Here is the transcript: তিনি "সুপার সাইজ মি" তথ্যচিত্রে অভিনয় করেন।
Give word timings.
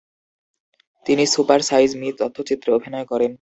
তিনি 1.05 1.23
"সুপার 1.27 1.59
সাইজ 1.69 1.89
মি" 1.95 2.07
তথ্যচিত্রে 2.19 2.69
অভিনয় 2.77 3.05
করেন। 3.05 3.29